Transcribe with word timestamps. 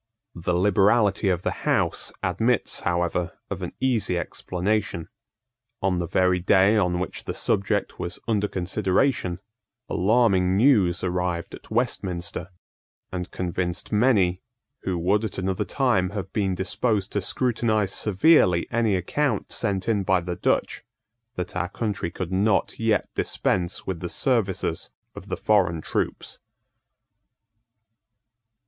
The 0.33 0.55
liberality 0.55 1.29
of 1.29 1.43
the 1.43 1.61
House 1.69 2.11
admits 2.23 2.79
however 2.79 3.33
of 3.51 3.61
an 3.61 3.73
easy 3.79 4.17
explanation. 4.17 5.09
On 5.79 5.99
the 5.99 6.07
very 6.07 6.39
day 6.39 6.75
on 6.75 6.99
which 6.99 7.25
the 7.25 7.35
subject 7.35 7.99
was 7.99 8.17
under 8.27 8.47
consideration, 8.47 9.39
alarming 9.87 10.57
news 10.57 11.03
arrived 11.03 11.53
at 11.53 11.69
Westminster, 11.69 12.49
and 13.11 13.29
convinced 13.29 13.91
many, 13.91 14.41
who 14.79 14.97
would 14.97 15.23
at 15.23 15.37
another 15.37 15.65
time 15.65 16.09
have 16.17 16.33
been 16.33 16.55
disposed 16.55 17.11
to 17.11 17.21
scrutinise 17.21 17.93
severely 17.93 18.67
any 18.71 18.95
account 18.95 19.51
sent 19.51 19.87
in 19.87 20.01
by 20.01 20.19
the 20.19 20.35
Dutch, 20.35 20.83
that 21.35 21.55
our 21.55 21.69
country 21.69 22.09
could 22.09 22.31
not 22.31 22.79
yet 22.79 23.05
dispense 23.13 23.85
with 23.85 23.99
the 23.99 24.09
services 24.09 24.89
of 25.13 25.29
the 25.29 25.37
foreign 25.37 25.79
troops. 25.79 26.39